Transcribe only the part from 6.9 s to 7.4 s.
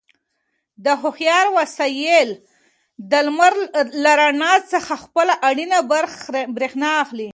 اخلي.